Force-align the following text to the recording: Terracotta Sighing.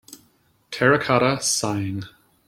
Terracotta 0.71 1.37
Sighing. 1.43 2.05